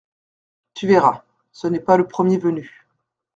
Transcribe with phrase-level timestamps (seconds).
[0.73, 1.21] Tu verras,…
[1.51, 2.87] ce n’est pas le premier venu.